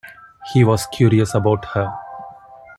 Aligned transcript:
He 0.51 0.63
was 0.63 0.87
curious 0.87 1.35
about 1.35 1.63
her. 1.75 1.93